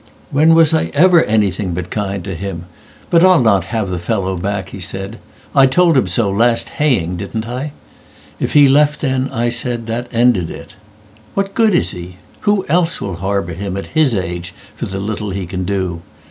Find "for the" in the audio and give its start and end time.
14.75-14.97